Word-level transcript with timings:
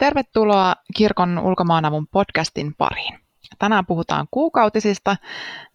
Tervetuloa 0.00 0.74
Kirkon 0.96 1.38
ulkomaanavun 1.38 2.06
podcastin 2.06 2.74
pariin. 2.78 3.18
Tänään 3.58 3.86
puhutaan 3.86 4.26
kuukautisista, 4.30 5.16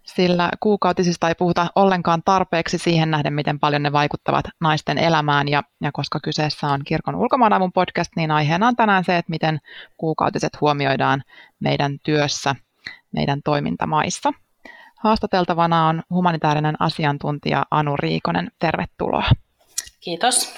sillä 0.03 0.49
kuukautisista 0.59 1.27
ei 1.27 1.35
puhuta 1.35 1.67
ollenkaan 1.75 2.21
tarpeeksi 2.25 2.77
siihen 2.77 3.11
nähden, 3.11 3.33
miten 3.33 3.59
paljon 3.59 3.83
ne 3.83 3.91
vaikuttavat 3.91 4.45
naisten 4.59 4.97
elämään. 4.97 5.47
Ja, 5.47 5.63
ja 5.81 5.91
koska 5.91 6.19
kyseessä 6.19 6.67
on 6.67 6.81
Kirkon 6.85 7.15
ulkomaanavun 7.15 7.71
podcast, 7.73 8.11
niin 8.15 8.31
aiheena 8.31 8.67
on 8.67 8.75
tänään 8.75 9.03
se, 9.03 9.17
että 9.17 9.29
miten 9.29 9.59
kuukautiset 9.97 10.61
huomioidaan 10.61 11.23
meidän 11.59 11.99
työssä, 12.03 12.55
meidän 13.11 13.41
toimintamaissa. 13.43 14.31
Haastateltavana 15.03 15.87
on 15.87 16.03
humanitaarinen 16.09 16.75
asiantuntija 16.79 17.65
Anu 17.71 17.97
Riikonen. 17.97 18.51
Tervetuloa. 18.59 19.29
Kiitos. 19.99 20.53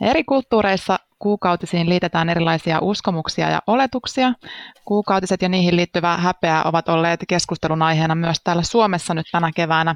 Eri 0.00 0.24
kulttuureissa 0.24 0.98
kuukautisiin 1.20 1.88
liitetään 1.88 2.28
erilaisia 2.28 2.78
uskomuksia 2.80 3.50
ja 3.50 3.62
oletuksia. 3.66 4.32
Kuukautiset 4.84 5.42
ja 5.42 5.48
niihin 5.48 5.76
liittyvä 5.76 6.16
häpeä 6.16 6.62
ovat 6.64 6.88
olleet 6.88 7.20
keskustelun 7.28 7.82
aiheena 7.82 8.14
myös 8.14 8.40
täällä 8.44 8.62
Suomessa 8.62 9.14
nyt 9.14 9.26
tänä 9.32 9.50
keväänä. 9.56 9.94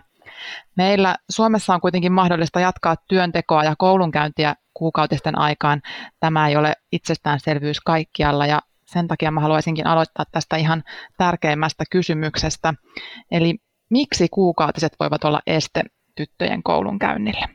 Meillä 0.77 1.17
Suomessa 1.31 1.75
on 1.75 1.81
kuitenkin 1.81 2.13
mahdollista 2.13 2.61
jatkaa 2.61 2.97
työntekoa 3.09 3.65
ja 3.65 3.75
koulunkäyntiä 3.79 4.55
kuukautisten 4.75 5.39
aikaan. 5.39 5.83
Tämä 6.21 6.49
ei 6.49 6.57
ole 6.57 6.73
itsestäänselvyys 6.93 7.81
kaikkialla 7.81 8.47
ja 8.47 8.61
sen 8.87 9.09
takia 9.09 9.31
mä 9.31 9.41
haluaisinkin 9.41 9.87
aloittaa 9.87 10.25
tästä 10.33 10.57
ihan 10.57 10.83
tärkeimmästä 11.19 11.85
kysymyksestä. 11.91 12.75
Eli 13.31 13.55
miksi 13.91 14.29
kuukautiset 14.29 14.93
voivat 15.01 15.25
olla 15.25 15.41
este 15.47 15.83
tyttöjen 16.15 16.63
koulunkäynnille? 16.63 17.54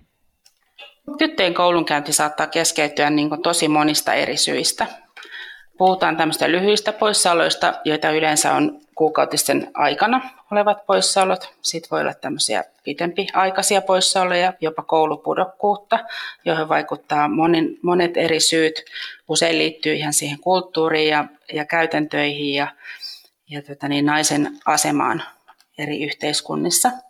Tyttöjen 1.18 1.54
koulunkäynti 1.54 2.14
saattaa 2.14 2.48
keskeytyä 2.48 3.10
niin 3.10 3.30
kuin 3.30 3.42
tosi 3.42 3.68
monista 3.68 4.14
eri 4.14 4.38
syistä. 4.38 4.86
Puhutaan 5.78 6.18
tämmöistä 6.18 6.52
lyhyistä 6.52 6.94
poissaoloista, 6.94 7.74
joita 7.86 8.12
yleensä 8.12 8.54
on 8.54 8.82
kuukautisten 8.96 9.72
aikana 9.74 10.30
olevat 10.52 10.86
poissaolot. 10.86 11.56
Sitten 11.62 11.90
voi 11.92 12.02
olla 12.02 12.14
tämmöisiä 12.14 12.64
pitempiaikaisia 12.84 13.82
poissaoloja, 13.82 14.54
jopa 14.62 14.82
koulupudokkuutta, 14.84 16.00
johon 16.46 16.70
vaikuttaa 16.70 17.28
monen, 17.28 17.78
monet 17.82 18.18
eri 18.18 18.40
syyt. 18.40 18.86
Usein 19.28 19.58
liittyy 19.58 19.94
ihan 19.94 20.14
siihen 20.14 20.40
kulttuuriin 20.40 21.10
ja, 21.10 21.26
ja 21.54 21.66
käytäntöihin 21.66 22.54
ja, 22.54 22.68
ja 23.50 23.62
tota 23.62 23.88
niin, 23.88 24.06
naisen 24.06 24.60
asemaan 24.66 25.24
eri 25.78 26.04
yhteiskunnissa– 26.04 26.92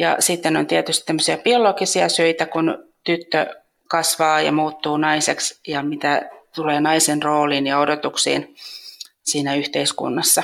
ja 0.00 0.16
sitten 0.18 0.56
on 0.56 0.66
tietysti 0.66 1.06
tämmöisiä 1.06 1.38
biologisia 1.38 2.08
syitä, 2.08 2.46
kun 2.46 2.84
tyttö 3.04 3.46
kasvaa 3.88 4.40
ja 4.40 4.52
muuttuu 4.52 4.96
naiseksi 4.96 5.60
ja 5.68 5.82
mitä 5.82 6.30
tulee 6.54 6.80
naisen 6.80 7.22
rooliin 7.22 7.66
ja 7.66 7.78
odotuksiin 7.78 8.54
siinä 9.22 9.54
yhteiskunnassa. 9.54 10.42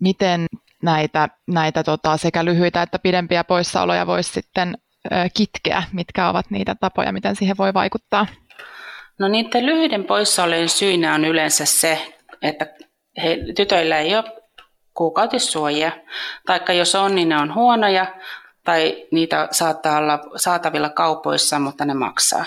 Miten 0.00 0.46
näitä, 0.82 1.28
näitä 1.46 1.84
tota, 1.84 2.16
sekä 2.16 2.44
lyhyitä 2.44 2.82
että 2.82 2.98
pidempiä 2.98 3.44
poissaoloja 3.44 4.06
voisi 4.06 4.32
sitten 4.32 4.78
ö, 5.06 5.08
kitkeä? 5.34 5.82
Mitkä 5.92 6.28
ovat 6.28 6.50
niitä 6.50 6.74
tapoja, 6.80 7.12
miten 7.12 7.36
siihen 7.36 7.56
voi 7.58 7.74
vaikuttaa? 7.74 8.26
No 9.18 9.28
niiden 9.28 9.66
lyhyiden 9.66 10.04
poissaolojen 10.04 10.68
syynä 10.68 11.14
on 11.14 11.24
yleensä 11.24 11.64
se, 11.64 12.14
että 12.42 12.66
he, 13.22 13.38
tytöillä 13.56 13.98
ei 13.98 14.16
ole 14.16 14.24
kuukautissuojia, 14.94 15.92
taikka 16.46 16.72
jos 16.72 16.94
on, 16.94 17.14
niin 17.14 17.28
ne 17.28 17.36
on 17.36 17.54
huonoja, 17.54 18.06
tai 18.64 19.06
niitä 19.10 19.48
saattaa 19.50 19.98
olla 19.98 20.18
saatavilla 20.36 20.88
kaupoissa, 20.88 21.58
mutta 21.58 21.84
ne 21.84 21.94
maksaa. 21.94 22.44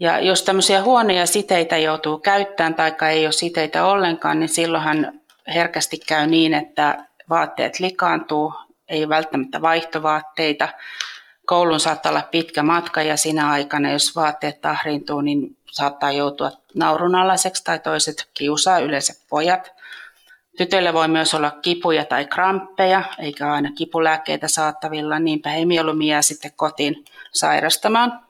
Ja 0.00 0.20
jos 0.20 0.42
tämmöisiä 0.42 0.82
huonoja 0.82 1.26
siteitä 1.26 1.76
joutuu 1.76 2.18
käyttämään 2.18 2.74
tai 2.74 2.92
ei 3.02 3.26
ole 3.26 3.32
siteitä 3.32 3.86
ollenkaan, 3.86 4.40
niin 4.40 4.48
silloinhan 4.48 5.20
herkästi 5.54 5.98
käy 5.98 6.26
niin, 6.26 6.54
että 6.54 7.06
vaatteet 7.30 7.80
likaantuu, 7.80 8.54
ei 8.88 9.08
välttämättä 9.08 9.62
vaihtovaatteita. 9.62 10.68
Koulun 11.46 11.80
saattaa 11.80 12.10
olla 12.10 12.28
pitkä 12.30 12.62
matka 12.62 13.02
ja 13.02 13.16
sinä 13.16 13.50
aikana, 13.50 13.92
jos 13.92 14.16
vaatteet 14.16 14.60
tahriintuu, 14.60 15.20
niin 15.20 15.56
saattaa 15.70 16.12
joutua 16.12 16.50
naurunalaiseksi 16.74 17.64
tai 17.64 17.78
toiset 17.78 18.28
kiusaa, 18.34 18.78
yleensä 18.78 19.12
pojat. 19.30 19.75
Tytöillä 20.56 20.92
voi 20.92 21.08
myös 21.08 21.34
olla 21.34 21.50
kipuja 21.50 22.04
tai 22.04 22.24
kramppeja, 22.24 23.02
eikä 23.18 23.52
aina 23.52 23.70
kipulääkkeitä 23.78 24.48
saattavilla, 24.48 25.18
niinpä 25.18 25.50
he 25.50 25.64
mieluummin 25.64 26.08
jää 26.08 26.22
sitten 26.22 26.52
kotiin 26.56 27.04
sairastamaan. 27.32 28.26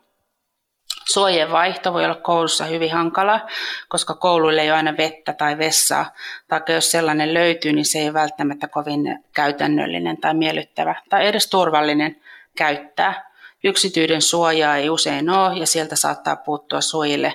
Suojien 1.12 1.52
vaihto 1.52 1.92
voi 1.92 2.04
olla 2.04 2.14
koulussa 2.14 2.64
hyvin 2.64 2.92
hankala, 2.92 3.40
koska 3.88 4.14
kouluille 4.14 4.62
ei 4.62 4.70
ole 4.70 4.76
aina 4.76 4.96
vettä 4.96 5.32
tai 5.32 5.58
vessaa, 5.58 6.12
tai 6.48 6.60
jos 6.68 6.90
sellainen 6.90 7.34
löytyy, 7.34 7.72
niin 7.72 7.84
se 7.84 7.98
ei 7.98 8.12
välttämättä 8.12 8.68
kovin 8.68 9.24
käytännöllinen 9.34 10.20
tai 10.20 10.34
miellyttävä 10.34 10.94
tai 11.08 11.26
edes 11.26 11.50
turvallinen 11.50 12.22
käyttää. 12.56 13.30
Yksityiden 13.64 14.22
suojaa 14.22 14.76
ei 14.76 14.90
usein 14.90 15.30
ole 15.30 15.58
ja 15.58 15.66
sieltä 15.66 15.96
saattaa 15.96 16.36
puuttua 16.36 16.80
suojille 16.80 17.32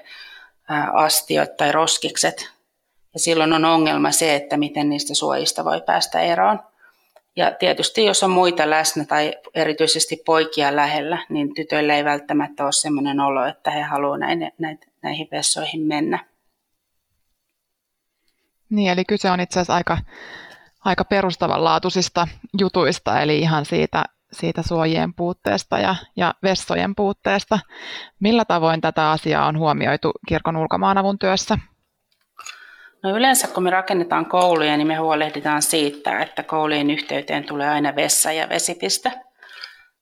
astiot 0.93 1.57
tai 1.57 1.71
roskikset. 1.71 2.60
Ja 3.13 3.19
silloin 3.19 3.53
on 3.53 3.65
ongelma 3.65 4.11
se, 4.11 4.35
että 4.35 4.57
miten 4.57 4.89
niistä 4.89 5.15
suojista 5.15 5.65
voi 5.65 5.81
päästä 5.81 6.21
eroon. 6.21 6.59
Ja 7.35 7.51
tietysti 7.51 8.05
jos 8.05 8.23
on 8.23 8.31
muita 8.31 8.69
läsnä 8.69 9.05
tai 9.05 9.33
erityisesti 9.53 10.21
poikia 10.25 10.75
lähellä, 10.75 11.25
niin 11.29 11.53
tytöillä 11.53 11.95
ei 11.95 12.05
välttämättä 12.05 12.63
ole 12.63 12.71
sellainen 12.71 13.19
olo, 13.19 13.45
että 13.45 13.71
he 13.71 13.81
haluavat 13.81 14.19
näin, 14.19 14.51
näihin 15.01 15.27
vessoihin 15.31 15.81
mennä. 15.81 16.25
Niin, 18.69 18.91
eli 18.91 19.05
kyse 19.05 19.31
on 19.31 19.39
itse 19.39 19.59
asiassa 19.59 19.73
aika, 19.73 19.97
aika 20.85 21.05
perustavanlaatuisista 21.05 22.27
jutuista, 22.59 23.21
eli 23.21 23.39
ihan 23.39 23.65
siitä, 23.65 24.03
siitä 24.31 24.61
suojien 24.61 25.13
puutteesta 25.13 25.79
ja, 25.79 25.95
ja 26.15 26.33
vessojen 26.43 26.95
puutteesta. 26.95 27.59
Millä 28.19 28.45
tavoin 28.45 28.81
tätä 28.81 29.11
asiaa 29.11 29.47
on 29.47 29.57
huomioitu 29.57 30.11
kirkon 30.27 30.57
ulkomaanavun 30.57 31.19
työssä? 31.19 31.57
No 33.03 33.17
yleensä 33.17 33.47
kun 33.47 33.63
me 33.63 33.69
rakennetaan 33.69 34.25
kouluja, 34.25 34.77
niin 34.77 34.87
me 34.87 34.95
huolehditaan 34.95 35.61
siitä, 35.61 36.19
että 36.19 36.43
koulujen 36.43 36.91
yhteyteen 36.91 37.43
tulee 37.43 37.69
aina 37.69 37.95
vessa 37.95 38.31
ja 38.31 38.49
vesipiste. 38.49 39.11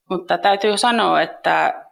Mutta 0.09 0.37
täytyy 0.37 0.77
sanoa, 0.77 1.21
että 1.21 1.85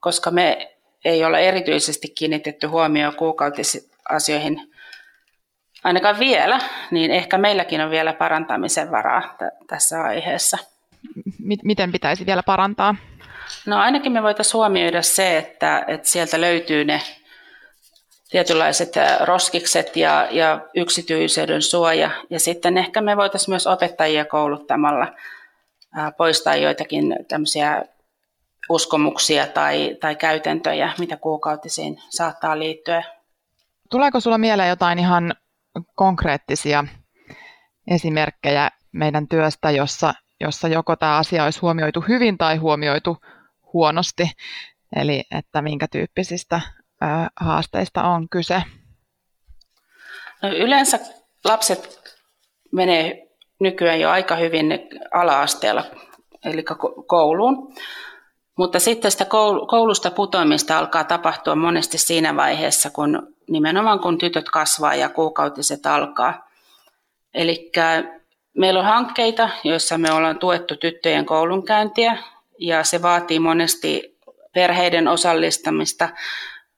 koska 0.00 0.30
me 0.30 0.76
ei 1.04 1.24
ole 1.24 1.48
erityisesti 1.48 2.08
kiinnitetty 2.08 2.66
huomioon 2.66 3.16
kuukautisasioihin 3.16 4.70
ainakaan 5.84 6.18
vielä, 6.18 6.60
niin 6.90 7.10
ehkä 7.10 7.38
meilläkin 7.38 7.80
on 7.80 7.90
vielä 7.90 8.12
parantamisen 8.12 8.90
varaa 8.90 9.20
t- 9.20 9.66
tässä 9.66 10.02
aiheessa. 10.02 10.58
Miten 11.62 11.92
pitäisi 11.92 12.26
vielä 12.26 12.42
parantaa? 12.42 12.94
No 13.66 13.78
ainakin 13.78 14.12
me 14.12 14.22
voitaisiin 14.22 14.54
huomioida 14.54 15.02
se, 15.02 15.38
että, 15.38 15.84
että 15.88 16.08
sieltä 16.08 16.40
löytyy 16.40 16.84
ne 16.84 17.00
tietynlaiset 18.30 18.92
roskikset 19.20 19.96
ja, 19.96 20.28
ja 20.30 20.60
yksityisyyden 20.74 21.62
suoja. 21.62 22.10
Ja 22.30 22.40
sitten 22.40 22.78
ehkä 22.78 23.00
me 23.00 23.16
voitaisiin 23.16 23.52
myös 23.52 23.66
opettajia 23.66 24.24
kouluttamalla 24.24 25.06
poistaa 26.16 26.56
joitakin 26.56 27.16
tämmöisiä 27.28 27.84
uskomuksia 28.68 29.46
tai, 29.46 29.96
tai 30.00 30.16
käytäntöjä, 30.16 30.92
mitä 30.98 31.16
kuukautisiin 31.16 32.02
saattaa 32.10 32.58
liittyä. 32.58 33.02
Tuleeko 33.90 34.20
sulla 34.20 34.38
mieleen 34.38 34.68
jotain 34.68 34.98
ihan 34.98 35.34
konkreettisia 35.94 36.84
esimerkkejä 37.90 38.70
meidän 38.92 39.28
työstä, 39.28 39.70
jossa, 39.70 40.14
jossa 40.40 40.68
joko 40.68 40.96
tämä 40.96 41.16
asia 41.16 41.44
olisi 41.44 41.60
huomioitu 41.60 42.00
hyvin 42.00 42.38
tai 42.38 42.56
huomioitu 42.56 43.16
huonosti? 43.72 44.30
Eli 44.96 45.22
että 45.30 45.62
minkä 45.62 45.86
tyyppisistä 45.88 46.60
haasteista 47.40 48.02
on 48.02 48.28
kyse? 48.28 48.62
No 50.42 50.48
yleensä 50.48 50.98
lapset 51.44 52.00
menee 52.72 53.28
nykyään 53.60 54.00
jo 54.00 54.10
aika 54.10 54.36
hyvin 54.36 54.88
ala-asteella, 55.14 55.84
eli 56.44 56.64
kouluun. 57.06 57.74
Mutta 58.58 58.78
sitten 58.78 59.10
sitä 59.10 59.24
koulusta 59.70 60.10
putoamista 60.10 60.78
alkaa 60.78 61.04
tapahtua 61.04 61.54
monesti 61.54 61.98
siinä 61.98 62.36
vaiheessa, 62.36 62.90
kun 62.90 63.34
nimenomaan 63.50 64.00
kun 64.00 64.18
tytöt 64.18 64.50
kasvaa 64.50 64.94
ja 64.94 65.08
kuukautiset 65.08 65.86
alkaa. 65.86 66.50
Eli 67.34 67.72
meillä 68.58 68.80
on 68.80 68.86
hankkeita, 68.86 69.48
joissa 69.64 69.98
me 69.98 70.12
ollaan 70.12 70.38
tuettu 70.38 70.76
tyttöjen 70.76 71.26
koulunkäyntiä 71.26 72.18
ja 72.58 72.84
se 72.84 73.02
vaatii 73.02 73.38
monesti 73.38 74.18
perheiden 74.54 75.08
osallistamista, 75.08 76.08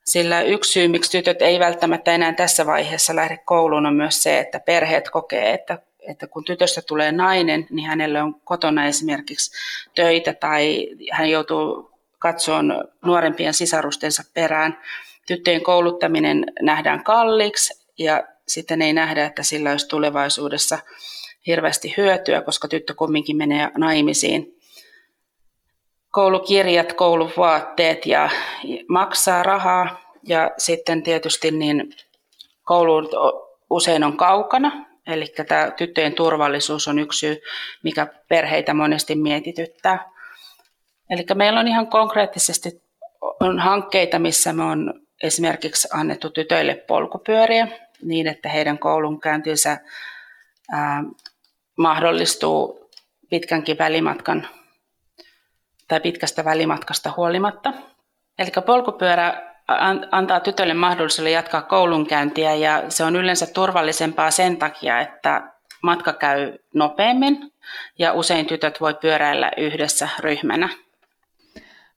sillä 0.04 0.43
yksi 0.43 0.72
syy, 0.72 0.88
miksi 0.88 1.10
tytöt 1.10 1.43
ei 1.43 1.58
välttämättä 1.58 2.14
enää 2.14 2.32
tässä 2.32 2.66
vaiheessa 2.66 3.16
lähde 3.16 3.38
kouluun, 3.44 3.87
on 3.87 3.94
myös 3.94 4.22
se, 4.22 4.38
että 4.38 4.60
perheet 4.60 5.10
kokee, 5.10 5.54
että, 5.54 5.78
että 6.00 6.26
kun 6.26 6.44
tytöstä 6.44 6.82
tulee 6.82 7.12
nainen, 7.12 7.66
niin 7.70 7.88
hänelle 7.88 8.22
on 8.22 8.34
kotona 8.44 8.87
esimerkiksi 8.87 9.52
töitä 9.94 10.32
tai 10.32 10.88
hän 11.10 11.31
joutuu 11.31 11.90
katsomaan 12.19 12.88
nuorempien 13.04 13.54
sisarustensa 13.54 14.22
perään 14.34 14.78
tyttöjen 15.26 15.62
kouluttaminen 15.62 16.44
nähdään 16.60 17.04
kalliiksi 17.04 17.87
ja 17.99 18.25
sitten 18.49 18.82
ei 18.82 18.93
nähdä, 18.93 19.26
että 19.26 19.43
sillä 19.43 19.70
olisi 19.70 19.88
tulevaisuudessa 19.88 20.78
hirveästi 21.46 21.94
hyötyä, 21.96 22.43
koska 22.43 22.69
tyttö 22.69 22.94
kumminkin 22.94 23.37
menee 23.37 23.70
naimisiin. 23.78 24.62
Koulukirjat, 26.12 26.93
kouluvaatteet 26.93 28.06
ja 28.06 28.31
maksaa 28.88 29.43
rahaa 29.43 30.00
ja 30.26 30.50
sitten 30.59 31.03
tietysti 31.03 31.50
niin 31.50 31.94
koulu 32.64 33.11
usein 33.70 34.05
on 34.05 34.17
kaukana, 34.17 34.87
eli 35.06 35.26
tämä 35.47 35.70
tyttöjen 35.70 36.14
turvallisuus 36.14 36.88
on 36.88 36.99
yksi 36.99 37.19
syy, 37.19 37.41
mikä 37.82 38.06
perheitä 38.29 38.75
monesti 38.75 39.14
mietityttää. 39.14 40.11
Eli 41.11 41.25
meillä 41.35 41.61
on 41.61 41.69
ihan 41.69 41.87
konkreettisesti 41.87 42.82
on 43.41 43.59
hankkeita, 43.59 44.19
missä 44.19 44.53
me 44.53 44.64
on 44.64 44.94
esimerkiksi 45.23 45.88
annettu 45.93 46.31
tytöille 46.31 46.75
polkupyöriä 46.75 47.69
niin, 48.03 48.26
että 48.26 48.49
heidän 48.49 48.79
koulunkäyntinsä 48.79 49.79
mahdollistuu 51.76 52.91
pitkänkin 53.31 53.79
välimatkan 53.79 54.49
tai 55.92 56.00
pitkästä 56.00 56.44
välimatkasta 56.44 57.12
huolimatta. 57.16 57.72
Eli 58.38 58.50
polkupyörä 58.66 59.42
antaa 60.10 60.40
tytölle 60.40 60.74
mahdollisuuden 60.74 61.32
jatkaa 61.32 61.62
koulunkäyntiä 61.62 62.54
ja 62.54 62.82
se 62.88 63.04
on 63.04 63.16
yleensä 63.16 63.46
turvallisempaa 63.46 64.30
sen 64.30 64.56
takia, 64.56 65.00
että 65.00 65.52
matka 65.82 66.12
käy 66.12 66.58
nopeammin 66.74 67.52
ja 67.98 68.12
usein 68.12 68.46
tytöt 68.46 68.80
voi 68.80 68.94
pyöräillä 68.94 69.50
yhdessä 69.56 70.08
ryhmänä. 70.18 70.68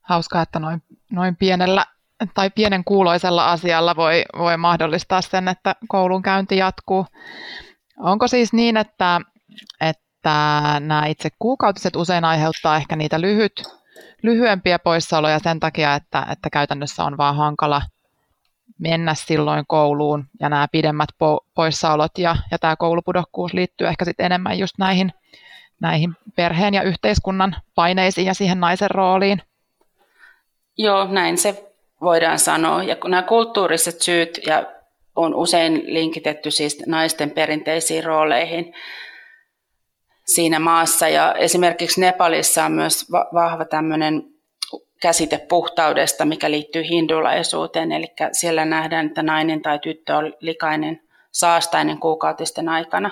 Hauskaa, 0.02 0.42
että 0.42 0.58
noin, 0.58 0.82
noin 1.10 1.36
pienellä 1.36 1.86
tai 2.34 2.50
pienen 2.50 2.84
kuuloisella 2.84 3.50
asialla 3.50 3.96
voi, 3.96 4.24
voi 4.38 4.56
mahdollistaa 4.56 5.22
sen, 5.22 5.48
että 5.48 5.74
koulunkäynti 5.88 6.56
jatkuu. 6.56 7.06
Onko 7.98 8.28
siis 8.28 8.52
niin, 8.52 8.76
että, 8.76 9.20
että 9.80 10.80
nämä 10.80 11.06
itse 11.06 11.28
kuukautiset 11.38 11.96
usein 11.96 12.24
aiheuttaa 12.24 12.76
ehkä 12.76 12.96
niitä 12.96 13.20
lyhyt, 13.20 13.76
lyhyempiä 14.22 14.78
poissaoloja 14.78 15.38
sen 15.38 15.60
takia, 15.60 15.94
että, 15.94 16.26
että 16.32 16.50
käytännössä 16.50 17.04
on 17.04 17.16
vaan 17.16 17.36
hankala 17.36 17.82
mennä 18.78 19.14
silloin 19.14 19.64
kouluun 19.68 20.24
ja 20.40 20.48
nämä 20.48 20.68
pidemmät 20.72 21.08
po- 21.12 21.46
poissaolot 21.54 22.18
ja, 22.18 22.36
ja 22.50 22.58
tämä 22.58 22.76
koulupudokkuus 22.76 23.54
liittyy 23.54 23.86
ehkä 23.86 24.04
sitten 24.04 24.26
enemmän 24.26 24.58
just 24.58 24.78
näihin, 24.78 25.12
näihin 25.80 26.16
perheen 26.36 26.74
ja 26.74 26.82
yhteiskunnan 26.82 27.56
paineisiin 27.74 28.26
ja 28.26 28.34
siihen 28.34 28.60
naisen 28.60 28.90
rooliin. 28.90 29.42
Joo, 30.78 31.06
näin 31.12 31.38
se 31.38 31.64
voidaan 32.00 32.38
sanoa. 32.38 32.82
Ja 32.82 32.96
kun 32.96 33.10
nämä 33.10 33.22
kulttuuriset 33.22 34.00
syyt 34.00 34.40
ja 34.46 34.66
on 35.16 35.34
usein 35.34 35.82
linkitetty 35.86 36.50
siis 36.50 36.82
naisten 36.86 37.30
perinteisiin 37.30 38.04
rooleihin, 38.04 38.74
siinä 40.26 40.58
maassa. 40.58 41.08
Ja 41.08 41.34
esimerkiksi 41.34 42.00
Nepalissa 42.00 42.64
on 42.64 42.72
myös 42.72 43.06
vahva 43.12 43.64
tämmöinen 43.64 44.22
käsite 45.00 45.38
puhtaudesta, 45.48 46.24
mikä 46.24 46.50
liittyy 46.50 46.82
hindulaisuuteen. 46.82 47.92
Eli 47.92 48.06
siellä 48.32 48.64
nähdään, 48.64 49.06
että 49.06 49.22
nainen 49.22 49.62
tai 49.62 49.78
tyttö 49.78 50.16
on 50.16 50.32
likainen 50.40 51.00
saastainen 51.32 51.98
kuukautisten 51.98 52.68
aikana. 52.68 53.10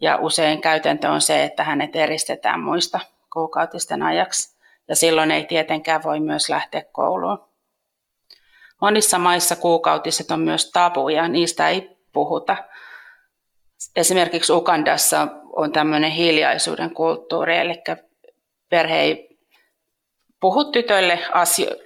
Ja 0.00 0.16
usein 0.16 0.60
käytäntö 0.60 1.10
on 1.10 1.20
se, 1.20 1.44
että 1.44 1.64
hänet 1.64 1.96
eristetään 1.96 2.60
muista 2.60 3.00
kuukautisten 3.32 4.02
ajaksi. 4.02 4.56
Ja 4.88 4.96
silloin 4.96 5.30
ei 5.30 5.44
tietenkään 5.44 6.02
voi 6.02 6.20
myös 6.20 6.48
lähteä 6.48 6.82
kouluun. 6.92 7.38
Monissa 8.80 9.18
maissa 9.18 9.56
kuukautiset 9.56 10.30
on 10.30 10.40
myös 10.40 10.70
tabuja, 10.70 11.28
niistä 11.28 11.68
ei 11.68 11.96
puhuta. 12.12 12.56
Esimerkiksi 13.96 14.52
Ukandassa 14.52 15.28
on 15.56 15.72
tämmöinen 15.72 16.10
hiljaisuuden 16.10 16.94
kulttuuri, 16.94 17.56
eli 17.56 17.74
perhe 18.70 19.00
ei 19.00 19.28
puhu 20.40 20.64
tytöille 20.64 21.18
asio- 21.32 21.76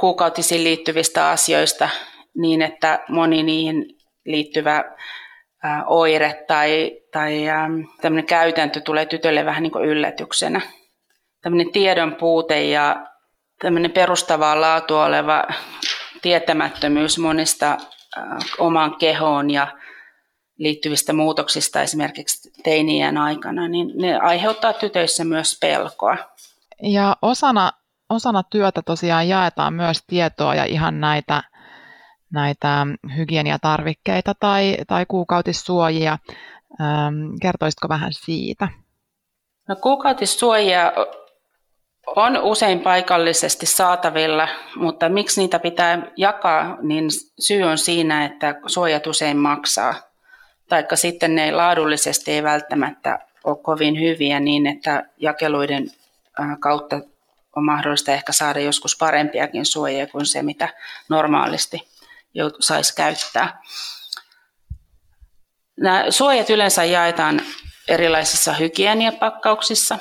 kuukautisiin 0.00 0.64
liittyvistä 0.64 1.28
asioista 1.28 1.88
niin, 2.36 2.62
että 2.62 3.04
moni 3.08 3.42
niihin 3.42 3.86
liittyvä 4.24 4.84
oire 5.86 6.44
tai, 6.46 7.00
tai 7.12 7.44
tämmöinen 8.00 8.26
käytäntö 8.26 8.80
tulee 8.80 9.06
tytölle 9.06 9.44
vähän 9.44 9.62
niin 9.62 9.70
kuin 9.70 9.84
yllätyksenä. 9.84 10.60
Tämmöinen 11.42 11.72
tiedon 11.72 12.14
puute 12.14 12.64
ja 12.64 13.06
tämmöinen 13.58 13.90
perustavaa 13.90 14.60
laatua 14.60 15.04
oleva 15.04 15.44
tietämättömyys 16.22 17.18
monista 17.18 17.76
omaan 18.58 18.96
kehoon 18.98 19.50
ja 19.50 19.66
liittyvistä 20.58 21.12
muutoksista 21.12 21.82
esimerkiksi 21.82 22.50
teinien 22.62 23.18
aikana, 23.18 23.68
niin 23.68 23.92
ne 23.94 24.18
aiheuttaa 24.18 24.72
tytöissä 24.72 25.24
myös 25.24 25.58
pelkoa. 25.60 26.16
Ja 26.82 27.16
osana, 27.22 27.72
osana 28.08 28.42
työtä 28.42 28.82
tosiaan 28.82 29.28
jaetaan 29.28 29.74
myös 29.74 30.02
tietoa 30.06 30.54
ja 30.54 30.64
ihan 30.64 31.00
näitä, 31.00 31.42
näitä 32.32 32.86
hygieniatarvikkeita 33.16 34.34
tai, 34.40 34.76
tai 34.86 35.06
kuukautissuojia. 35.06 36.18
Ähm, 36.80 37.34
kertoisitko 37.42 37.88
vähän 37.88 38.12
siitä? 38.12 38.68
No, 39.68 39.76
kuukautissuojia 39.76 40.92
on 42.16 42.38
usein 42.42 42.80
paikallisesti 42.80 43.66
saatavilla, 43.66 44.48
mutta 44.76 45.08
miksi 45.08 45.40
niitä 45.40 45.58
pitää 45.58 46.02
jakaa, 46.16 46.76
niin 46.82 47.04
syy 47.38 47.62
on 47.62 47.78
siinä, 47.78 48.24
että 48.24 48.54
suojat 48.66 49.06
usein 49.06 49.36
maksaa 49.36 50.07
taikka 50.68 50.96
sitten 50.96 51.34
ne 51.34 51.52
laadullisesti 51.52 52.32
ei 52.32 52.42
välttämättä 52.42 53.18
ole 53.44 53.56
kovin 53.62 54.00
hyviä 54.00 54.40
niin, 54.40 54.66
että 54.66 55.04
jakeluiden 55.16 55.90
kautta 56.60 57.00
on 57.56 57.64
mahdollista 57.64 58.12
ehkä 58.12 58.32
saada 58.32 58.60
joskus 58.60 58.96
parempiakin 58.96 59.66
suojia 59.66 60.06
kuin 60.06 60.26
se, 60.26 60.42
mitä 60.42 60.68
normaalisti 61.08 61.88
saisi 62.60 62.94
käyttää. 62.94 63.62
Nämä 65.76 66.04
suojat 66.10 66.50
yleensä 66.50 66.84
jaetaan 66.84 67.40
erilaisissa 67.88 68.52
hygieniapakkauksissa. 68.52 69.98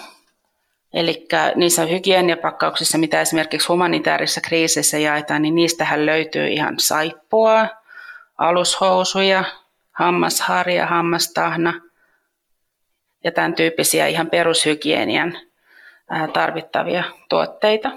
Eli 0.94 1.28
niissä 1.56 1.86
hygieniapakkauksissa, 1.86 2.98
mitä 2.98 3.22
esimerkiksi 3.22 3.68
humanitaarisissa 3.68 4.42
kriiseissä 4.42 4.98
jaetaan, 4.98 5.42
niin 5.42 5.56
niistähän 5.56 6.06
löytyy 6.06 6.48
ihan 6.48 6.80
saippua, 6.80 7.68
alushousuja, 8.38 9.44
hammasharja, 9.98 10.86
hammastahna 10.86 11.82
ja 13.24 13.32
tämän 13.32 13.54
tyyppisiä 13.54 14.08
ihan 14.08 14.30
perushygienian 14.30 15.38
tarvittavia 16.34 17.04
tuotteita. 17.30 17.92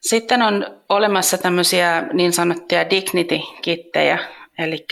Sitten 0.00 0.42
on 0.42 0.80
olemassa 0.88 1.38
tämmöisiä 1.38 2.02
niin 2.12 2.32
sanottuja 2.32 2.90
dignity-kittejä, 2.90 4.18
eli 4.58 4.86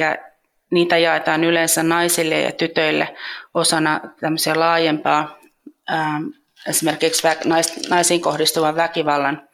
niitä 0.71 0.99
jaetaan 0.99 1.45
yleensä 1.45 1.83
naisille 1.83 2.41
ja 2.41 2.53
tytöille 2.53 3.17
osana 3.55 4.01
tämmöisiä 4.21 4.61
laajempaa 4.61 5.39
esimerkiksi 6.69 7.23
naisiin 7.91 8.21
kohdistuvan 8.21 8.77
väkivallan 8.77 9.49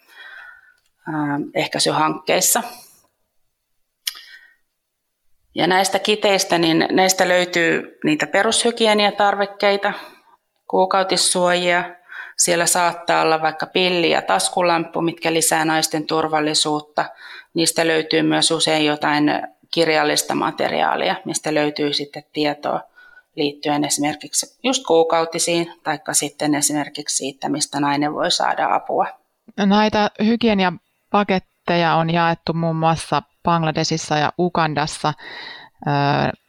ehkäisyhankkeissa. 1.54 2.62
Ja 5.54 5.66
näistä 5.66 5.98
kiteistä, 5.98 6.58
niin 6.58 6.88
näistä 6.90 7.28
löytyy 7.28 7.98
niitä 8.04 8.26
perushygieniatarvikkeita, 8.26 9.92
kuukautissuojia, 10.68 11.84
siellä 12.36 12.66
saattaa 12.66 13.22
olla 13.22 13.42
vaikka 13.42 13.66
pilli 13.66 14.10
ja 14.10 14.22
taskulamppu, 14.22 15.00
mitkä 15.00 15.32
lisää 15.32 15.64
naisten 15.64 16.06
turvallisuutta. 16.06 17.04
Niistä 17.54 17.86
löytyy 17.86 18.22
myös 18.22 18.50
usein 18.50 18.86
jotain 18.86 19.32
kirjallista 19.70 20.34
materiaalia, 20.34 21.16
mistä 21.24 21.54
löytyy 21.54 21.92
sitten 21.92 22.24
tietoa 22.32 22.80
liittyen 23.36 23.84
esimerkiksi 23.84 24.58
just 24.62 24.86
kuukautisiin, 24.86 25.72
tai 25.82 25.98
sitten 26.12 26.54
esimerkiksi 26.54 27.16
siitä, 27.16 27.48
mistä 27.48 27.80
nainen 27.80 28.14
voi 28.14 28.30
saada 28.30 28.74
apua. 28.74 29.06
Näitä 29.56 30.10
hygieniapaketteja 30.24 31.94
on 31.94 32.10
jaettu 32.10 32.52
muun 32.52 32.76
muassa 32.76 33.22
Bangladesissa 33.42 34.18
ja 34.18 34.32
Ugandassa 34.38 35.12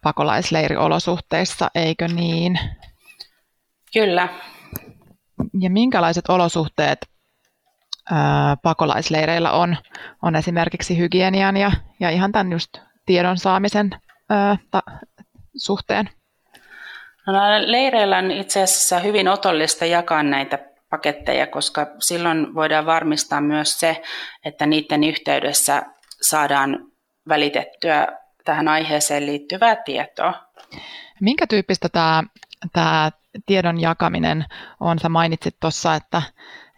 pakolaisleiriolosuhteissa, 0.03 1.71
eikö 1.75 2.07
niin? 2.07 2.59
Kyllä. 3.93 4.27
Ja 5.59 5.69
minkälaiset 5.69 6.29
olosuhteet 6.29 7.11
pakolaisleireillä 8.63 9.51
on, 9.51 9.77
on 10.21 10.35
esimerkiksi 10.35 10.97
hygienian 10.97 11.57
ja, 11.57 11.71
ja 11.99 12.09
ihan 12.09 12.31
tämän 12.31 12.51
just 12.51 12.77
tiedon 13.05 13.37
saamisen 13.37 13.89
ta, 14.71 14.81
suhteen? 15.55 16.09
No, 17.27 17.33
leireillä 17.65 18.17
on 18.17 18.31
itse 18.31 18.63
asiassa 18.63 18.99
hyvin 18.99 19.27
otollista 19.27 19.85
jakaa 19.85 20.23
näitä 20.23 20.59
paketteja, 20.89 21.47
koska 21.47 21.87
silloin 21.99 22.55
voidaan 22.55 22.85
varmistaa 22.85 23.41
myös 23.41 23.79
se, 23.79 24.01
että 24.45 24.65
niiden 24.65 25.03
yhteydessä 25.03 25.83
saadaan 26.21 26.91
välitettyä 27.27 28.07
tähän 28.45 28.67
aiheeseen 28.67 29.25
liittyvää 29.25 29.75
tietoa. 29.75 30.33
Minkä 31.21 31.47
tyyppistä 31.47 31.89
tämä, 31.89 32.23
tämä 32.73 33.11
tiedon 33.45 33.81
jakaminen 33.81 34.45
on? 34.79 34.99
Sä 34.99 35.09
mainitsit 35.09 35.55
tuossa, 35.59 35.95
että, 35.95 36.21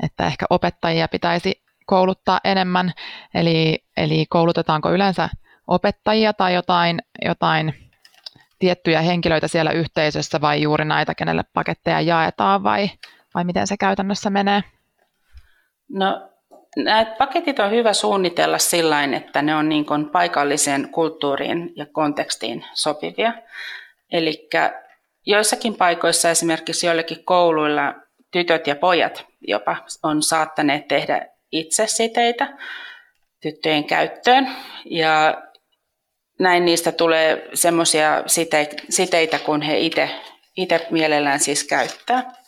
että 0.03 0.25
ehkä 0.25 0.45
opettajia 0.49 1.07
pitäisi 1.07 1.63
kouluttaa 1.85 2.39
enemmän, 2.43 2.93
eli, 3.33 3.83
eli 3.97 4.25
koulutetaanko 4.29 4.91
yleensä 4.91 5.29
opettajia 5.67 6.33
tai 6.33 6.53
jotain, 6.53 6.99
jotain 7.25 7.73
tiettyjä 8.59 9.01
henkilöitä 9.01 9.47
siellä 9.47 9.71
yhteisössä 9.71 10.41
vai 10.41 10.61
juuri 10.61 10.85
näitä, 10.85 11.15
kenelle 11.15 11.43
paketteja 11.53 12.01
jaetaan 12.01 12.63
vai, 12.63 12.89
vai 13.35 13.43
miten 13.43 13.67
se 13.67 13.77
käytännössä 13.77 14.29
menee? 14.29 14.63
No 15.89 16.29
Nämä 16.77 17.05
paketit 17.05 17.59
on 17.59 17.71
hyvä 17.71 17.93
suunnitella 17.93 18.57
sillä 18.57 19.03
että 19.03 19.41
ne 19.41 19.55
on 19.55 19.69
niin 19.69 19.85
kuin 19.85 20.09
paikalliseen 20.09 20.89
kulttuuriin 20.89 21.73
ja 21.75 21.85
kontekstiin 21.85 22.65
sopivia. 22.73 23.33
Eli 24.11 24.49
joissakin 25.25 25.75
paikoissa, 25.75 26.29
esimerkiksi 26.29 26.87
joillekin 26.87 27.25
kouluilla, 27.25 27.93
tytöt 28.31 28.67
ja 28.67 28.75
pojat 28.75 29.25
jopa 29.47 29.75
on 30.03 30.23
saattaneet 30.23 30.87
tehdä 30.87 31.27
itse 31.51 31.87
siteitä 31.87 32.57
tyttöjen 33.41 33.83
käyttöön. 33.83 34.47
Ja 34.85 35.43
näin 36.39 36.65
niistä 36.65 36.91
tulee 36.91 37.49
semmoisia 37.53 38.23
siteitä, 38.89 39.39
kun 39.39 39.61
he 39.61 39.77
itse 39.77 40.09
mielellään 40.89 41.39
siis 41.39 41.63
käyttää. 41.63 42.42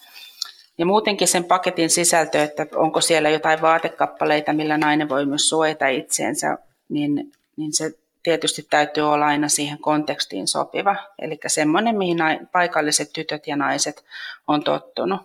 Ja 0.77 0.85
muutenkin 0.85 1.27
sen 1.27 1.43
paketin 1.43 1.89
sisältö, 1.89 2.43
että 2.43 2.67
onko 2.75 3.01
siellä 3.01 3.29
jotain 3.29 3.61
vaatekappaleita, 3.61 4.53
millä 4.53 4.77
nainen 4.77 5.09
voi 5.09 5.25
myös 5.25 5.49
suojata 5.49 5.87
itseensä, 5.87 6.57
niin, 6.89 7.31
niin 7.57 7.73
se 7.73 7.91
tietysti 8.23 8.67
täytyy 8.69 9.03
olla 9.03 9.25
aina 9.25 9.49
siihen 9.49 9.77
kontekstiin 9.79 10.47
sopiva. 10.47 10.95
Eli 11.19 11.39
semmoinen, 11.47 11.97
mihin 11.97 12.17
paikalliset 12.51 13.13
tytöt 13.13 13.47
ja 13.47 13.55
naiset 13.55 14.05
on 14.47 14.63
tottunut. 14.63 15.21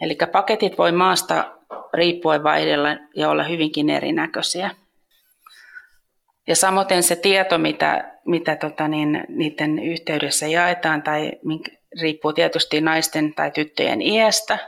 Eli 0.00 0.18
paketit 0.32 0.78
voi 0.78 0.92
maasta 0.92 1.50
riippuen 1.94 2.42
vaihdella 2.42 2.88
ja 3.16 3.30
olla 3.30 3.44
hyvinkin 3.44 3.90
erinäköisiä. 3.90 4.70
Ja 6.46 6.56
samoin 6.56 7.02
se 7.02 7.16
tieto, 7.16 7.58
mitä, 7.58 8.18
mitä 8.26 8.56
tota 8.56 8.88
niin, 8.88 9.24
niiden 9.28 9.78
yhteydessä 9.78 10.46
jaetaan 10.46 11.02
tai 11.02 11.32
riippuu 12.00 12.32
tietysti 12.32 12.80
naisten 12.80 13.34
tai 13.34 13.50
tyttöjen 13.50 14.02
iästä, 14.02 14.58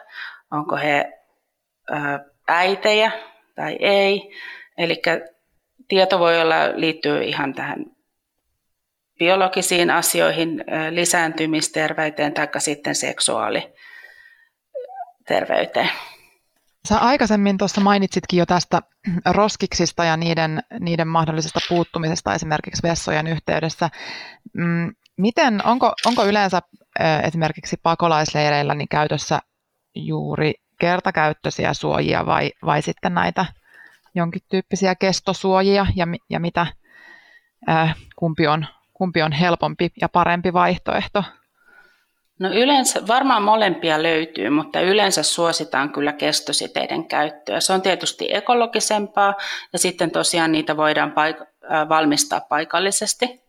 onko 0.51 0.77
he 0.77 1.13
äitejä 2.49 3.13
tai 3.55 3.77
ei. 3.81 4.31
Eli 4.79 5.03
tieto 5.89 6.19
voi 6.19 6.41
olla 6.41 6.55
liittyy 6.75 7.23
ihan 7.23 7.55
tähän 7.55 7.85
biologisiin 9.19 9.91
asioihin, 9.91 10.65
lisääntymisterveyteen 10.91 12.35
tai 12.35 12.49
sitten 12.59 12.95
seksuaaliterveyteen. 12.95 15.91
Sä 16.89 16.99
aikaisemmin 16.99 17.59
tuossa 17.59 17.81
mainitsitkin 17.81 18.39
jo 18.39 18.47
tästä 18.47 18.83
roskiksista 19.35 20.05
ja 20.05 20.17
niiden, 20.17 20.63
niiden 20.81 21.09
mahdollisesta 21.09 21.61
puuttumisesta 21.69 22.35
esimerkiksi 22.35 22.83
vessojen 22.83 23.27
yhteydessä. 23.27 23.91
Miten, 25.17 25.67
onko, 25.67 25.93
onko 26.07 26.25
yleensä 26.25 26.61
esimerkiksi 27.23 27.77
pakolaisleireillä 27.83 28.75
niin 28.75 28.89
käytössä 28.89 29.39
juuri 29.95 30.55
kertakäyttöisiä 30.81 31.75
suojia 31.75 32.27
vai, 32.27 32.53
vai 32.65 32.83
sitten 32.83 33.15
näitä 33.15 33.47
jonkin 34.15 34.41
tyyppisiä 34.51 34.95
kestosuojia 34.95 35.87
ja, 35.97 36.07
ja 36.31 36.41
mitä, 36.41 36.67
kumpi, 38.17 38.47
on, 38.47 38.67
kumpi 38.95 39.23
on 39.23 39.33
helpompi 39.33 39.91
ja 40.01 40.09
parempi 40.09 40.53
vaihtoehto? 40.53 41.25
No 42.39 42.49
yleensä, 42.49 43.07
varmaan 43.07 43.43
molempia 43.43 44.03
löytyy, 44.03 44.51
mutta 44.51 44.81
yleensä 44.81 45.23
suositaan 45.23 45.93
kyllä 45.93 46.13
kestositeiden 46.13 47.05
käyttöä. 47.09 47.61
Se 47.61 47.73
on 47.73 47.83
tietysti 47.83 48.35
ekologisempaa 48.35 49.35
ja 49.73 49.79
sitten 49.79 50.11
tosiaan 50.11 50.53
niitä 50.53 50.77
voidaan 50.77 51.13
paik- 51.13 51.47
valmistaa 51.89 52.41
paikallisesti. 52.41 53.44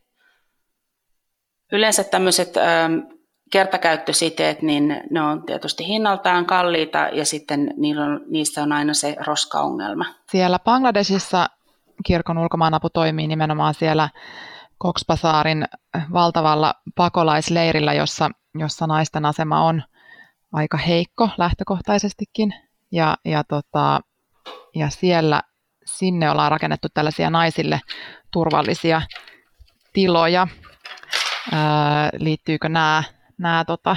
Yleensä 1.72 2.04
tämmöiset 2.04 2.58
ähm, 2.58 2.94
kertakäyttösiteet, 3.52 4.62
niin 4.62 5.04
ne 5.12 5.22
on 5.22 5.46
tietysti 5.46 5.88
hinnaltaan 5.88 6.46
kalliita 6.46 6.98
ja 6.98 7.26
sitten 7.26 7.74
on, 8.04 8.22
niissä 8.28 8.64
on 8.64 8.72
aina 8.72 8.94
se 8.94 9.16
roskaongelma. 9.28 10.06
Siellä 10.32 10.60
Bangladesissa 10.60 11.50
kirkon 12.06 12.38
ulkomaanapu 12.38 12.90
toimii 12.90 13.28
nimenomaan 13.28 13.74
siellä 13.74 14.10
Koksbasaarin 14.78 15.66
valtavalla 16.14 16.74
pakolaisleirillä, 16.96 17.94
jossa, 17.94 18.30
jossa 18.56 18.88
naisten 18.88 19.26
asema 19.26 19.62
on 19.62 19.84
aika 20.54 20.78
heikko 20.78 21.30
lähtökohtaisestikin. 21.38 22.54
Ja, 22.92 23.18
ja, 23.26 23.44
tota, 23.44 24.00
ja 24.76 24.90
siellä 24.90 25.42
sinne 25.86 26.32
ollaan 26.32 26.52
rakennettu 26.52 26.88
tällaisia 26.94 27.30
naisille 27.30 27.80
turvallisia 28.32 29.02
tiloja. 29.94 30.48
Ää, 31.52 32.10
liittyykö 32.18 32.70
nämä, 32.70 33.04
nämä, 33.38 33.66
tota, 33.66 33.96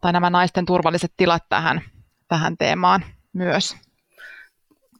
tai 0.00 0.12
nämä 0.12 0.30
naisten 0.30 0.66
turvalliset 0.66 1.12
tilat 1.16 1.42
tähän, 1.48 1.82
tähän 2.28 2.56
teemaan 2.56 3.04
myös? 3.32 3.76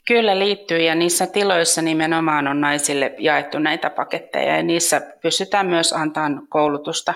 Kyllä 0.07 0.39
liittyy 0.39 0.79
ja 0.79 0.95
niissä 0.95 1.27
tiloissa 1.27 1.83
nimenomaan 1.83 2.49
on 2.49 2.61
naisille 2.61 3.15
jaettu 3.19 3.59
näitä 3.59 3.91
paketteja 3.91 4.57
ja 4.57 4.63
niissä 4.63 5.01
pystytään 5.23 5.67
myös 5.67 5.93
antamaan 5.93 6.47
koulutusta 6.49 7.15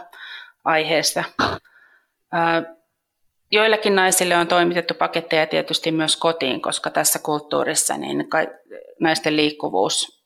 aiheesta. 0.65 1.25
Joillekin 3.51 3.97
naisille 3.97 4.37
on 4.37 4.47
toimitettu 4.47 4.95
paketteja 4.95 5.47
tietysti 5.47 5.93
myös 5.93 6.17
kotiin, 6.17 6.63
koska 6.63 6.91
tässä 6.91 7.19
kulttuurissa 7.19 7.97
niin 7.97 8.25
naisten 9.01 9.37
liikkuvuus 9.37 10.25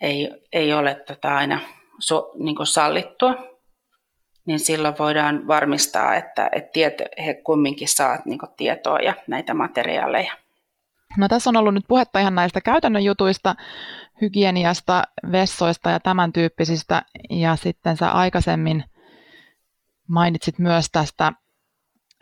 ei, 0.00 0.30
ei 0.52 0.72
ole 0.72 0.94
tota 0.94 1.36
aina 1.36 1.60
so, 1.98 2.32
niin 2.38 2.56
sallittua, 2.64 3.34
niin 4.46 4.60
silloin 4.60 4.94
voidaan 4.98 5.46
varmistaa, 5.46 6.14
että, 6.14 6.48
että 6.52 6.70
tieto, 6.72 7.04
he 7.24 7.34
kumminkin 7.34 7.88
saavat 7.88 8.26
niin 8.26 8.38
tietoa 8.56 8.98
ja 8.98 9.14
näitä 9.26 9.54
materiaaleja. 9.54 10.32
No 11.16 11.28
tässä 11.28 11.50
on 11.50 11.56
ollut 11.56 11.74
nyt 11.74 11.84
puhetta 11.88 12.20
ihan 12.20 12.34
näistä 12.34 12.60
käytännön 12.60 13.04
jutuista, 13.04 13.54
hygieniasta, 14.20 15.02
vessoista 15.32 15.90
ja 15.90 16.00
tämän 16.00 16.32
tyyppisistä. 16.32 17.02
Ja 17.30 17.56
sitten 17.56 17.96
sä 17.96 18.10
aikaisemmin 18.10 18.84
mainitsit 20.08 20.58
myös 20.58 20.86
tästä 20.92 21.32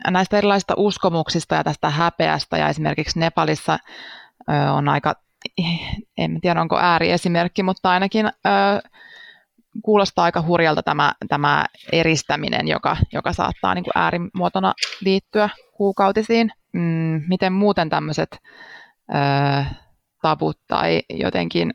näistä 0.09 0.37
erilaisista 0.37 0.73
uskomuksista 0.77 1.55
ja 1.55 1.63
tästä 1.63 1.89
häpeästä. 1.89 2.57
Ja 2.57 2.69
esimerkiksi 2.69 3.19
Nepalissa 3.19 3.79
on 4.73 4.89
aika, 4.89 5.15
en 6.17 6.41
tiedä 6.41 6.61
onko 6.61 6.77
ääriesimerkki, 6.77 7.63
mutta 7.63 7.89
ainakin 7.89 8.31
kuulostaa 9.81 10.25
aika 10.25 10.41
hurjalta 10.41 10.83
tämä, 10.83 11.13
tämä 11.27 11.65
eristäminen, 11.91 12.67
joka, 12.67 12.97
joka 13.13 13.33
saattaa 13.33 13.73
niin 13.73 13.83
kuin 13.83 13.91
äärimuotona 13.95 14.73
liittyä 15.01 15.49
kuukautisiin. 15.71 16.51
Mm, 16.73 17.23
miten 17.27 17.53
muuten 17.53 17.89
tämmöiset 17.89 18.37
tabut 20.21 20.57
tai 20.67 21.01
jotenkin 21.09 21.73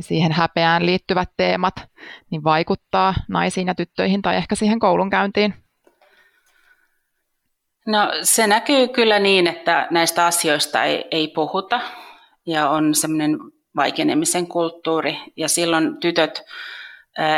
siihen 0.00 0.32
häpeään 0.32 0.86
liittyvät 0.86 1.28
teemat 1.36 1.74
niin 2.30 2.44
vaikuttaa 2.44 3.14
naisiin 3.28 3.66
ja 3.66 3.74
tyttöihin 3.74 4.22
tai 4.22 4.36
ehkä 4.36 4.54
siihen 4.54 4.78
koulunkäyntiin? 4.78 5.54
No 7.86 8.08
se 8.22 8.46
näkyy 8.46 8.88
kyllä 8.88 9.18
niin, 9.18 9.46
että 9.46 9.86
näistä 9.90 10.26
asioista 10.26 10.84
ei, 10.84 11.04
ei 11.10 11.28
puhuta 11.28 11.80
ja 12.46 12.70
on 12.70 12.94
semmoinen 12.94 13.38
vaikenemisen 13.76 14.46
kulttuuri 14.48 15.18
ja 15.36 15.48
silloin 15.48 15.96
tytöt 16.00 16.42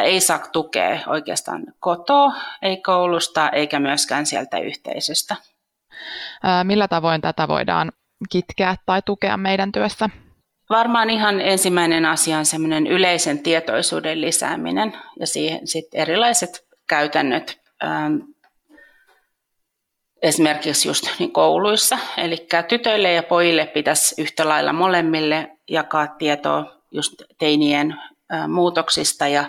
ei 0.04 0.20
saa 0.20 0.38
tukea 0.52 1.00
oikeastaan 1.06 1.64
kotoa, 1.80 2.32
ei 2.62 2.76
koulusta 2.76 3.48
eikä 3.48 3.80
myöskään 3.80 4.26
sieltä 4.26 4.58
yhteisöstä. 4.58 5.36
Millä 6.62 6.88
tavoin 6.88 7.20
tätä 7.20 7.48
voidaan 7.48 7.92
kitkeä 8.30 8.74
tai 8.86 9.02
tukea 9.02 9.36
meidän 9.36 9.72
työssä? 9.72 10.10
Varmaan 10.70 11.10
ihan 11.10 11.40
ensimmäinen 11.40 12.04
asia 12.04 12.38
on 12.38 12.46
semmoinen 12.46 12.86
yleisen 12.86 13.42
tietoisuuden 13.42 14.20
lisääminen 14.20 14.92
ja 15.20 15.26
siihen 15.26 15.66
sitten 15.66 16.00
erilaiset 16.00 16.66
käytännöt 16.88 17.60
esimerkiksi 20.22 20.88
just 20.88 21.06
niin 21.18 21.32
kouluissa. 21.32 21.98
Eli 22.16 22.46
tytöille 22.68 23.12
ja 23.12 23.22
pojille 23.22 23.66
pitäisi 23.66 24.22
yhtä 24.22 24.48
lailla 24.48 24.72
molemmille 24.72 25.57
jakaa 25.68 26.06
tietoa 26.06 26.76
just 26.90 27.22
teinien 27.38 27.96
muutoksista 28.48 29.28
ja, 29.28 29.44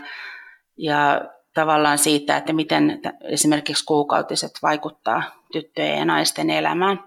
ja 0.77 1.21
tavallaan 1.53 1.97
siitä, 1.97 2.38
että 2.38 2.53
miten 2.53 3.01
esimerkiksi 3.21 3.85
kuukautiset 3.85 4.51
vaikuttaa 4.61 5.23
tyttöjen 5.51 5.99
ja 5.99 6.05
naisten 6.05 6.49
elämään. 6.49 7.03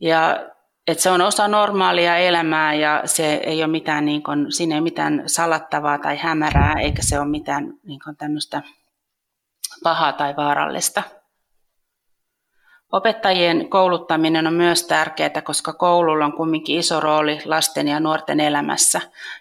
Ja 0.00 0.46
että 0.86 1.02
se 1.02 1.10
on 1.10 1.20
osa 1.20 1.48
normaalia 1.48 2.16
elämää 2.16 2.74
ja 2.74 3.02
se 3.04 3.34
ei 3.34 3.64
ole 3.64 3.70
mitään, 3.70 4.04
niin 4.04 4.22
kuin, 4.22 4.52
siinä 4.52 4.74
ei 4.74 4.78
ole 4.78 4.84
mitään 4.84 5.22
salattavaa 5.26 5.98
tai 5.98 6.16
hämärää, 6.16 6.74
eikä 6.80 7.02
se 7.02 7.20
ole 7.20 7.28
mitään 7.28 7.74
niin 7.82 8.00
kuin 8.04 8.16
tämmöistä 8.16 8.62
pahaa 9.82 10.12
tai 10.12 10.36
vaarallista. 10.36 11.02
Opettajien 12.92 13.68
kouluttaminen 13.70 14.46
on 14.46 14.54
myös 14.54 14.86
tärkeää, 14.86 15.42
koska 15.44 15.72
koululla 15.72 16.24
on 16.24 16.32
kuitenkin 16.32 16.78
iso 16.78 17.00
rooli 17.00 17.38
lasten 17.44 17.88
ja 17.88 18.00
nuorten 18.00 18.40
elämässä. 18.40 19.00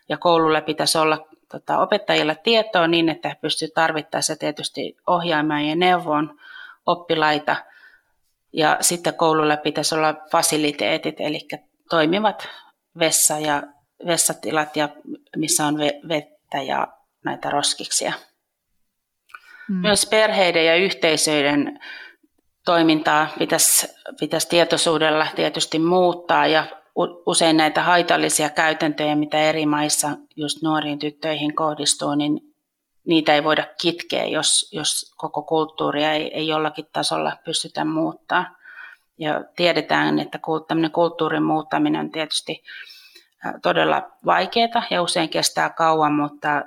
Ja 0.10 0.18
koululla 0.18 0.62
pitäisi 0.62 0.98
olla 0.98 1.28
tota, 1.52 1.78
opettajilla 1.78 2.36
tietoa 2.36 2.88
niin, 2.88 3.10
että 3.10 3.30
he 3.30 3.36
pystyvät 3.42 3.74
tarvittaessa 3.74 4.36
tietysti 4.36 4.98
ohjaamaan 5.08 5.66
ja 5.66 5.76
neuvon 5.76 6.40
oppilaita. 6.86 7.56
Ja 8.54 8.78
sitten 8.82 9.14
koululla 9.14 9.58
pitäisi 9.58 9.96
olla 9.96 10.16
fasiliteetit, 10.32 11.16
eli 11.20 11.48
toimivat 11.90 12.48
vessa 13.00 13.40
ja 13.40 13.64
vessatilat, 14.08 14.78
ja 14.78 14.90
missä 15.36 15.66
on 15.66 15.78
vettä 16.08 16.62
ja 16.62 16.88
näitä 17.26 17.50
roskiksia. 17.50 18.14
Mm. 19.70 19.76
Myös 19.76 20.06
perheiden 20.06 20.66
ja 20.66 20.76
yhteisöiden 20.76 21.80
toimintaa 22.68 23.28
pitäisi, 23.40 23.88
pitäisi 24.20 24.50
tietoisuudella 24.50 25.28
tietysti 25.36 25.80
muuttaa 25.80 26.48
ja 26.48 26.66
usein 27.26 27.58
näitä 27.58 27.84
haitallisia 27.84 28.50
käytäntöjä, 28.50 29.16
mitä 29.16 29.38
eri 29.38 29.66
maissa 29.66 30.10
just 30.36 30.62
nuoriin 30.62 31.00
tyttöihin 31.00 31.56
kohdistuu, 31.56 32.16
niin 32.16 32.40
niitä 33.06 33.34
ei 33.34 33.44
voida 33.44 33.68
kitkeä, 33.82 34.26
jos, 34.26 34.70
jos 34.74 35.14
koko 35.18 35.42
kulttuuria 35.42 36.14
ei, 36.14 36.34
ei 36.34 36.48
jollakin 36.48 36.86
tasolla 36.94 37.38
pystytä 37.46 37.86
muuttaa. 37.86 38.58
Ja 39.18 39.44
tiedetään, 39.56 40.20
että 40.20 40.40
tämmöinen 40.68 40.92
kulttuurin 40.92 41.44
muuttaminen 41.44 42.02
on 42.02 42.12
tietysti 42.12 42.64
todella 43.62 44.12
vaikeaa 44.26 44.84
ja 44.90 45.02
usein 45.02 45.30
kestää 45.30 45.70
kauan, 45.70 46.14
mutta 46.14 46.62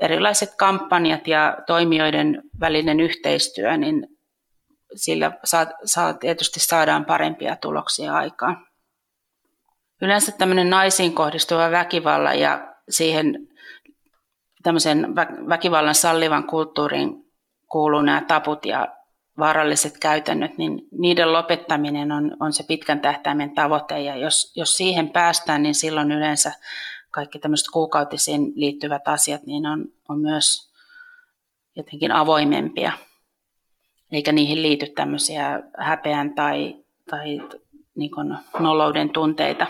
erilaiset 0.00 0.54
kampanjat 0.56 1.28
ja 1.28 1.58
toimijoiden 1.66 2.42
välinen 2.60 3.00
yhteistyö, 3.00 3.76
niin 3.76 4.15
sillä 4.94 5.32
saa, 5.44 5.66
saa, 5.84 6.14
tietysti 6.14 6.60
saadaan 6.60 7.04
parempia 7.04 7.56
tuloksia 7.56 8.14
aikaan. 8.14 8.66
Yleensä 10.02 10.32
tämmöinen 10.32 10.70
naisiin 10.70 11.14
kohdistuva 11.14 11.70
väkivalta 11.70 12.34
ja 12.34 12.74
siihen 12.88 13.48
tämmöisen 14.62 15.16
väkivallan 15.48 15.94
sallivan 15.94 16.44
kulttuuriin 16.44 17.32
kuuluu 17.68 18.02
nämä 18.02 18.20
taput 18.28 18.66
ja 18.66 18.88
vaaralliset 19.38 19.98
käytännöt, 19.98 20.58
niin 20.58 20.88
niiden 20.90 21.32
lopettaminen 21.32 22.12
on, 22.12 22.36
on 22.40 22.52
se 22.52 22.62
pitkän 22.62 23.00
tähtäimen 23.00 23.54
tavoite. 23.54 24.00
Ja 24.00 24.16
jos, 24.16 24.52
jos 24.56 24.76
siihen 24.76 25.10
päästään, 25.10 25.62
niin 25.62 25.74
silloin 25.74 26.12
yleensä 26.12 26.52
kaikki 27.10 27.38
tämmöiset 27.38 27.66
kuukautisiin 27.72 28.52
liittyvät 28.54 29.08
asiat 29.08 29.42
niin 29.46 29.66
on, 29.66 29.84
on 30.08 30.20
myös 30.20 30.72
jotenkin 31.76 32.12
avoimempia 32.12 32.92
eikä 34.12 34.32
niihin 34.32 34.62
liity 34.62 34.86
tämmöisiä 34.86 35.62
häpeän 35.78 36.34
tai, 36.34 36.76
tai 37.10 37.40
niin 37.94 38.10
kuin 38.10 38.36
nolouden 38.58 39.10
tunteita. 39.10 39.66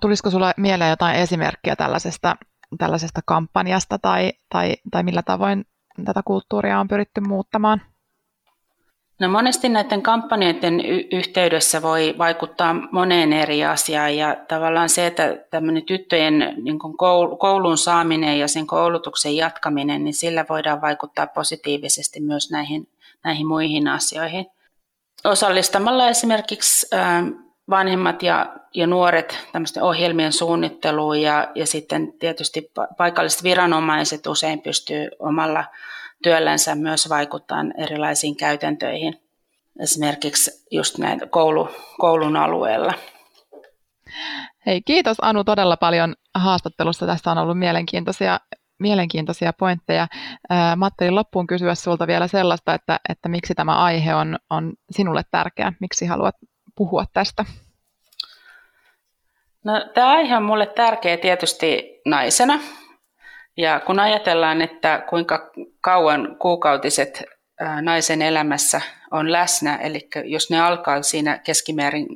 Tulisiko 0.00 0.30
sinulla 0.30 0.52
mieleen 0.56 0.90
jotain 0.90 1.16
esimerkkiä 1.16 1.76
tällaisesta, 1.76 2.36
tällaisesta 2.78 3.20
kampanjasta 3.26 3.98
tai, 3.98 4.32
tai, 4.48 4.76
tai 4.90 5.02
millä 5.02 5.22
tavoin 5.22 5.64
tätä 6.04 6.22
kulttuuria 6.24 6.80
on 6.80 6.88
pyritty 6.88 7.20
muuttamaan? 7.20 7.80
No 9.20 9.28
monesti 9.28 9.68
näiden 9.68 10.02
kampanjoiden 10.02 10.80
y- 10.80 11.08
yhteydessä 11.12 11.82
voi 11.82 12.14
vaikuttaa 12.18 12.74
moneen 12.92 13.32
eri 13.32 13.64
asiaan 13.64 14.16
ja 14.16 14.36
tavallaan 14.48 14.88
se, 14.88 15.06
että 15.06 15.36
tämmöinen 15.50 15.82
tyttöjen 15.82 16.54
niin 16.62 16.78
koulun 17.38 17.78
saaminen 17.78 18.38
ja 18.38 18.48
sen 18.48 18.66
koulutuksen 18.66 19.36
jatkaminen, 19.36 20.04
niin 20.04 20.14
sillä 20.14 20.44
voidaan 20.48 20.80
vaikuttaa 20.80 21.26
positiivisesti 21.26 22.20
myös 22.20 22.50
näihin 22.50 22.88
näihin 23.24 23.46
muihin 23.46 23.88
asioihin. 23.88 24.46
Osallistamalla 25.24 26.08
esimerkiksi 26.08 26.86
vanhemmat 27.70 28.22
ja, 28.22 28.56
ja 28.74 28.86
nuoret 28.86 29.38
ohjelmien 29.82 30.32
suunnitteluun 30.32 31.20
ja, 31.20 31.48
ja 31.54 31.66
sitten 31.66 32.12
tietysti 32.18 32.70
paikalliset 32.96 33.42
viranomaiset 33.42 34.26
usein 34.26 34.62
pystyy 34.62 35.08
omalla 35.18 35.64
työllänsä 36.22 36.74
myös 36.74 37.08
vaikuttamaan 37.08 37.74
erilaisiin 37.78 38.36
käytäntöihin, 38.36 39.20
esimerkiksi 39.80 40.66
just 40.70 40.98
näitä 40.98 41.26
koulu, 41.26 41.68
koulun 41.98 42.36
alueella. 42.36 42.94
Hei, 44.66 44.82
kiitos 44.82 45.16
Anu 45.22 45.44
todella 45.44 45.76
paljon 45.76 46.14
haastattelusta. 46.34 47.06
Tästä 47.06 47.30
on 47.30 47.38
ollut 47.38 47.58
mielenkiintoisia 47.58 48.40
mielenkiintoisia 48.78 49.52
pointteja. 49.52 50.06
Mä 50.50 50.84
ajattelin 50.84 51.14
loppuun 51.14 51.46
kysyä 51.46 51.74
sinulta 51.74 52.06
vielä 52.06 52.28
sellaista, 52.28 52.74
että, 52.74 53.00
että 53.08 53.28
miksi 53.28 53.54
tämä 53.54 53.84
aihe 53.84 54.14
on, 54.14 54.38
on 54.50 54.72
sinulle 54.90 55.22
tärkeä, 55.30 55.72
miksi 55.80 56.06
haluat 56.06 56.34
puhua 56.76 57.04
tästä? 57.12 57.44
No, 59.64 59.72
tämä 59.94 60.08
aihe 60.08 60.36
on 60.36 60.42
minulle 60.42 60.66
tärkeä 60.66 61.16
tietysti 61.16 62.00
naisena. 62.06 62.60
Ja 63.56 63.80
kun 63.80 64.00
ajatellaan, 64.00 64.62
että 64.62 65.04
kuinka 65.08 65.50
kauan 65.80 66.36
kuukautiset 66.38 67.22
naisen 67.82 68.22
elämässä 68.22 68.80
on 69.10 69.32
läsnä, 69.32 69.76
eli 69.76 70.08
jos 70.24 70.50
ne 70.50 70.60
alkaa 70.60 71.02
siinä 71.02 71.38
keskimäärin 71.38 72.06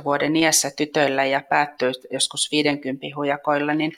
8-13 0.00 0.04
vuoden 0.04 0.36
iässä 0.36 0.70
tytöillä 0.76 1.24
ja 1.24 1.42
päättyy 1.48 1.92
joskus 2.10 2.50
50 2.52 3.06
hujakoilla, 3.16 3.74
niin 3.74 3.92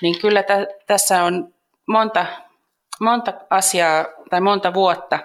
niin 0.00 0.20
kyllä 0.20 0.42
t- 0.42 0.86
tässä 0.86 1.22
on 1.24 1.54
monta, 1.86 2.26
monta 3.00 3.32
asiaa 3.50 4.04
tai 4.30 4.40
monta 4.40 4.74
vuotta, 4.74 5.18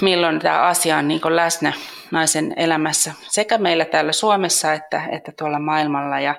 milloin 0.00 0.38
tämä 0.38 0.62
asia 0.62 0.96
on 0.96 1.08
niin 1.08 1.20
läsnä 1.28 1.72
naisen 2.10 2.54
elämässä 2.56 3.12
sekä 3.28 3.58
meillä 3.58 3.84
täällä 3.84 4.12
Suomessa 4.12 4.72
että, 4.72 5.02
että 5.12 5.32
tuolla 5.38 5.58
maailmalla. 5.58 6.20
Ja, 6.20 6.34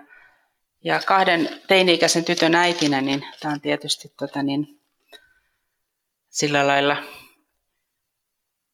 ja 0.83 0.99
kahden 1.05 1.49
teini-ikäisen 1.67 2.25
tytön 2.25 2.55
äitinä, 2.55 3.01
niin 3.01 3.25
tämä 3.39 3.53
on 3.53 3.61
tietysti 3.61 4.13
tota 4.19 4.43
niin, 4.43 4.79
sillä 6.29 6.67
lailla 6.67 6.97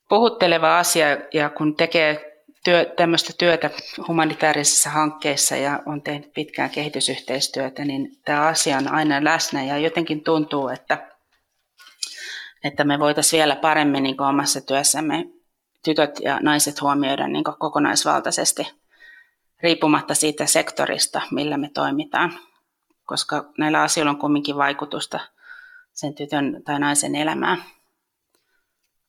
puhutteleva 0.10 0.80
asia, 0.80 1.08
ja 1.34 1.50
kun 1.50 1.76
tekee 1.76 2.36
työ, 2.64 2.86
tämmöistä 2.86 3.34
työtä 3.38 3.70
humanitaarisissa 4.08 4.90
hankkeissa 4.90 5.56
ja 5.56 5.80
on 5.86 6.02
tehnyt 6.02 6.34
pitkään 6.34 6.70
kehitysyhteistyötä, 6.70 7.86
niin 7.86 8.12
tämä 8.26 8.42
asia 8.42 8.78
on 8.78 8.94
aina 8.94 9.24
läsnä. 9.24 9.64
Ja 9.64 9.78
jotenkin 9.78 10.24
tuntuu, 10.24 10.68
että, 10.68 11.12
että 12.64 12.84
me 12.84 13.00
voitaisiin 13.00 13.38
vielä 13.38 13.56
paremmin 13.56 14.04
niin 14.04 14.22
omassa 14.22 14.62
työssämme 14.62 15.26
tytöt 15.84 16.20
ja 16.20 16.40
naiset 16.42 16.82
huomioida 16.82 17.28
niin 17.28 17.44
kokonaisvaltaisesti 17.44 18.68
riippumatta 19.64 20.16
siitä 20.16 20.46
sektorista, 20.46 21.22
millä 21.32 21.58
me 21.58 21.70
toimitaan, 21.74 22.34
koska 23.06 23.46
näillä 23.58 23.82
asioilla 23.82 24.12
on 24.12 24.18
kumminkin 24.20 24.58
vaikutusta 24.58 25.20
sen 25.94 26.14
tytön 26.14 26.62
tai 26.66 26.80
naisen 26.80 27.16
elämään 27.16 27.64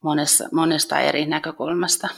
monesta, 0.07 0.49
monesta 0.53 1.01
eri 1.01 1.27
näkökulmasta. 1.27 2.09